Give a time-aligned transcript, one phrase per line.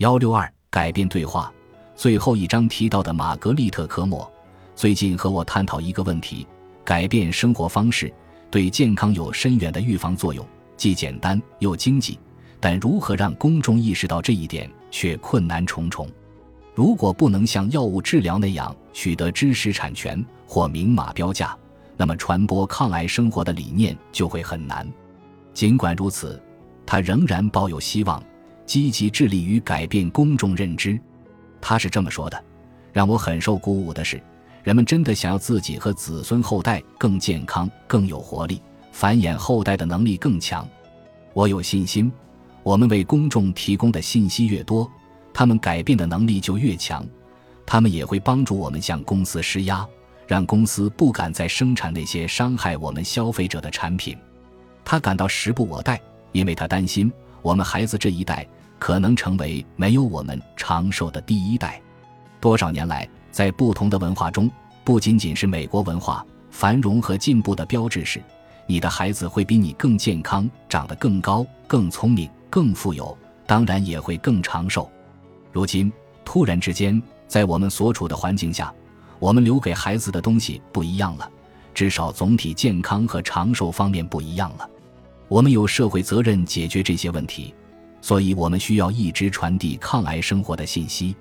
[0.00, 1.52] 幺六二改变对话，
[1.94, 4.32] 最后一章提到的玛格丽特·科莫
[4.74, 6.46] 最近和我探讨一个问题：
[6.82, 8.10] 改变生活方式
[8.50, 10.42] 对健康有深远的预防作用，
[10.74, 12.18] 既简单又经济。
[12.58, 16.08] 但如何让公众意识到这一点，却困难重重。
[16.74, 21.54] 如果不能像药物治疗那样取得知识产权或明码标价，
[21.98, 24.90] 那么传播抗癌生活的理念就会很难。
[25.52, 26.42] 尽管如此，
[26.86, 28.22] 他仍然抱有希望，
[28.70, 30.96] 积极致力于改变公众认知。
[31.60, 32.40] 他是这么说的
[32.94, 34.22] ：“让我很受鼓舞的是，
[34.62, 38.62] 人们真的想要自己和子孙后代更健康、更有活力，
[38.92, 40.64] 繁衍后代的能力更强。
[41.32, 42.12] 我有信心。”
[42.62, 44.88] 我们为公众提供的信息越多，
[45.34, 47.04] 他们改变的能力就越强。
[47.66, 49.84] 他们也会帮助我们向公司施压，
[50.28, 54.16] 让公司不敢再生产那些伤害我们消费者的产品。
[54.84, 56.00] 他感到时不我待，
[56.30, 57.12] 因为他担心
[57.42, 58.46] 我们孩子这一代
[58.80, 61.80] 可能成为没有我们长寿的第一代。
[62.40, 64.50] 多少年来，在不同的文化中，
[64.82, 68.20] 不仅仅是美国文化，繁荣和进步的标志是
[68.66, 72.28] 你的孩子会比你更健康，长得更高，更聪明。
[72.48, 74.90] 更富有，当然也会更长寿。
[75.52, 75.92] 如今
[76.24, 78.74] 突然之间，在我们所处的环境下，
[79.20, 81.30] 我们留给孩子的东西不一样了，
[81.72, 84.68] 至少总体健康和长寿方面不一样了。
[85.28, 87.54] 我们有社会责任解决这些问题，
[88.00, 91.14] 所以我们需要一直传递抗癌生活的信息，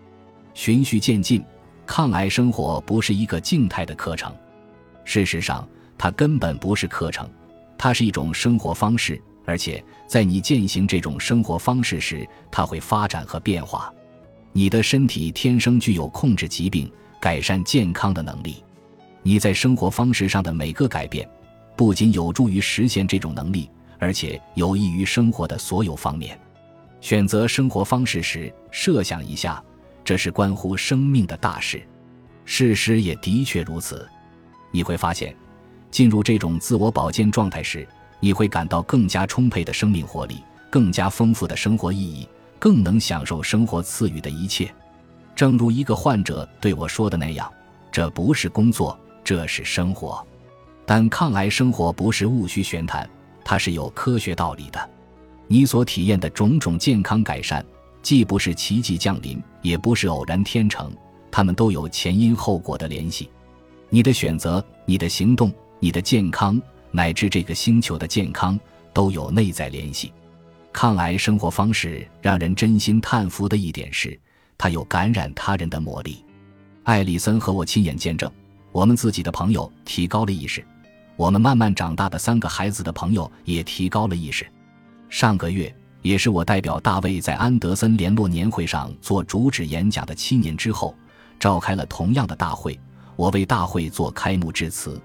[0.53, 1.43] 循序渐进。
[1.85, 4.31] 抗癌生活不是一个静态的课程，
[5.03, 7.27] 事实上，它根本不是课程，
[7.77, 9.19] 它是一种生活方式。
[9.45, 13.91] 而且，在你践行这种生活方式时，它会发展和变化。
[14.51, 18.63] 你的身体天生具有控制疾病、改善健康的能力。
[19.23, 21.27] 你在生活方式上的每个改变，
[21.75, 26.39] 不仅有助于实现这种能力，而且有益于生活的所有方面。
[27.01, 29.63] 选择生活方式时，设想一下，
[30.03, 31.81] 这是关乎生命的大事。
[32.45, 34.07] 事实也的确如此。
[34.71, 35.35] 你会发现，
[35.89, 37.87] 进入这种自我保健状态时。
[38.21, 42.27] 你会感到更加充沛的生命活力，更加丰富的生活意义，
[42.59, 44.69] 更能享受生活赐予的一切。
[45.33, 47.49] 正如一个患者对我说的那样
[47.89, 50.21] ：“这不是工作，这是生活。”
[50.85, 53.09] 但抗癌生活不是务虚玄谈，
[53.45, 54.89] 它是有科学道理的。
[55.51, 57.65] 你所体验的种种健康改善，
[58.03, 60.91] 既不是奇迹降临，也不是偶然天成，
[61.31, 63.31] 它们都有前因后果的联系。
[63.89, 66.61] 你的选择，你的行动，你的健康。
[66.91, 68.59] 乃至这个星球的健康
[68.93, 70.13] 都有内在联系。
[70.71, 74.19] 抗癌生活方式让人真心叹服的一点是，
[74.55, 76.23] 它有感染他人的魔力。
[76.83, 78.31] 艾里森和我亲眼见证，
[78.71, 80.63] 我们自己的朋友提高了意识，
[81.15, 84.45] 我们慢慢长大的三个孩子的朋友也提高了意识。
[85.09, 90.95] 上个月，也是我代表大卫在安德森联络年会上做主旨演讲的七年之后，
[91.39, 92.79] 召开了同样的大会，
[93.15, 95.01] 我为大会做开幕致辞。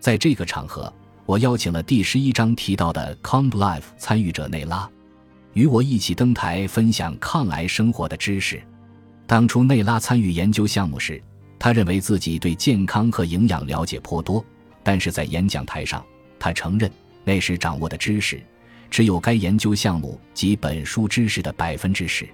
[0.00, 0.92] 在这个场合。
[1.24, 4.88] 我邀请了第十一章提到的 Count Life 参与者内拉，
[5.54, 8.62] 与我一起登台分享抗癌生活的知识。
[9.26, 11.20] 当初内拉参与研究项目时，
[11.58, 14.44] 他认为自己对健康和营养了解颇多，
[14.84, 16.00] 但是在演讲台上，
[16.38, 16.88] 他承认
[17.24, 18.40] 那时掌握的知识
[18.90, 22.28] 只有该研究项目及本书知识的百分之十。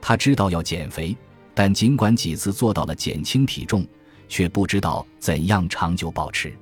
[0.00, 1.16] 他知道要减肥，
[1.54, 3.86] 但尽管几次做到了减轻体重，
[4.28, 6.52] 却不知道怎样长久保持。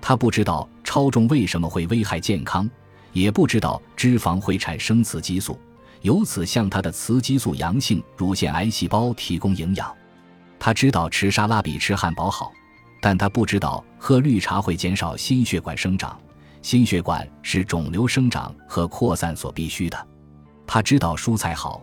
[0.00, 2.68] 他不知道超重为什么会危害健康，
[3.12, 5.56] 也不知道脂肪会产生雌激素，
[6.00, 9.94] 由此向他的雌激素阳性乳腺癌细胞提供营养。
[10.58, 12.50] 他知道吃沙拉比吃汉堡好，
[13.00, 16.18] 但他不知道喝绿茶会减少心血管生长，
[16.62, 20.08] 心血管是肿瘤生长和扩散所必须的。
[20.66, 21.82] 他知道蔬菜好，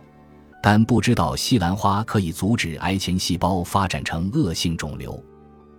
[0.62, 5.22] 但不知道西兰花可以阻止癌前细胞发展成恶性肿瘤。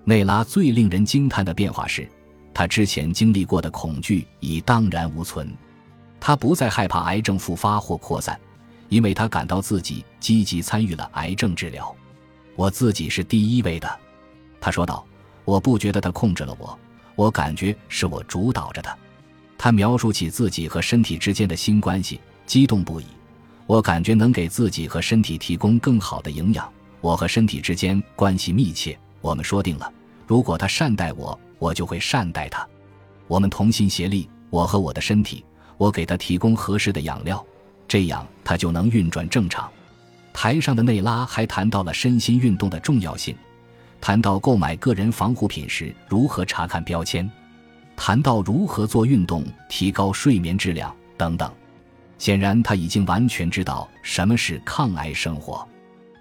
[0.06, 2.08] 内拉最令人惊叹的变化是。
[2.54, 5.52] 他之前经历过的恐惧已荡然无存，
[6.20, 8.40] 他不再害怕癌症复发或扩散，
[8.90, 11.96] 因为他感到自己积极参与了癌症治疗。
[12.58, 14.00] 我自己是第一位的，
[14.60, 15.06] 他说道。
[15.44, 16.80] 我不觉得他控制了我，
[17.16, 18.98] 我感觉是我主导着的。
[19.58, 23.06] 他描述起自己和身体之间的新关系，激动不已。
[23.68, 26.72] 我感觉能给自己和身体提供更好的营养。
[27.00, 29.92] 我和身体之间关系密切，我们说定了，
[30.28, 31.40] 如果他善待我。
[31.62, 32.68] 我就会善待他，
[33.28, 35.46] 我们同心协力，我和我的身体，
[35.78, 37.46] 我给他提供合适的养料，
[37.88, 39.70] 这样他就能运转正常。
[40.34, 43.36] 台上的内拉还谈到了身心运动的重要性，
[44.02, 47.30] 谈到购买个人防护品时如何查看标签，
[47.96, 51.50] 谈到如何做运动提高睡眠质量等等。
[52.18, 55.68] 显然，他已经完全知道什么是抗癌生活。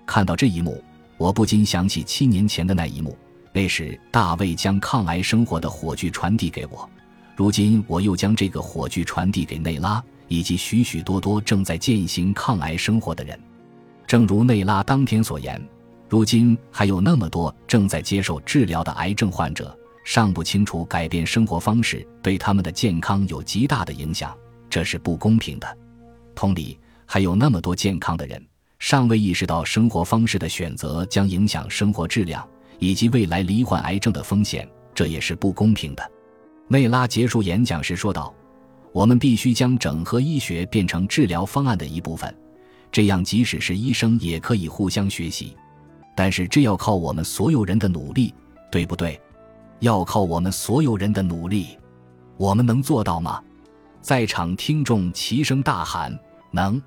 [0.06, 0.82] 看到这一幕，
[1.16, 3.16] 我不禁想起七年前的那一幕。
[3.52, 6.88] 那时，大卫将抗癌生活的火炬传递给我，
[7.34, 13.38] 如今我又将这个火炬传递给内拉以及许许多多正在践行抗癌生活的人。
[14.06, 15.60] 正如内拉当天所言，
[16.10, 19.74] 如今还有那么多正在接受治疗的癌症患者
[20.04, 24.36] 尚不清楚改变生活方式对他们的健康有极大的影响，
[24.68, 25.78] 这是不公平的。
[26.34, 28.44] 同理，还有那么多健康的人
[28.78, 32.46] 尚未意识到生活方式的选择将影响生活质量。
[32.82, 36.10] 以及未来罹患癌症的风险，这也是不公平的。
[36.66, 38.34] 内拉结束演讲时说道
[38.90, 42.34] ：“我们必须将整合医学变成治疗方案的一部分，
[42.90, 45.54] 这样即使是医生也可以互相学习。
[46.14, 48.34] 但是这要靠我们所有人的努力，
[48.70, 49.20] 对不对？
[49.80, 51.78] 要靠我们所有人的努力，
[52.36, 53.42] 我们能做到吗？”
[54.02, 56.18] 在场听众齐声大喊
[56.50, 56.80] ：“能！”